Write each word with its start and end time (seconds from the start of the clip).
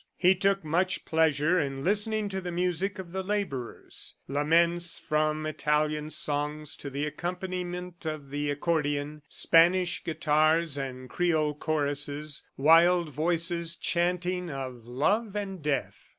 He 0.17 0.33
took 0.33 0.65
much 0.65 1.05
pleasure 1.05 1.59
in 1.59 1.83
listening 1.83 2.27
to 2.29 2.41
the 2.41 2.51
music 2.51 2.97
of 2.97 3.11
the 3.11 3.21
laborers 3.21 4.15
laments 4.27 4.97
from 4.97 5.45
Italian 5.45 6.09
songs 6.09 6.75
to 6.77 6.89
the 6.89 7.05
accompaniment 7.05 8.07
of 8.07 8.31
the 8.31 8.49
accordion, 8.49 9.21
Spanish 9.29 10.03
guitars 10.03 10.75
and 10.75 11.07
Creole 11.07 11.53
choruses, 11.53 12.41
wild 12.57 13.11
voices 13.11 13.75
chanting 13.75 14.49
of 14.49 14.87
love 14.87 15.35
and 15.35 15.61
death. 15.61 16.09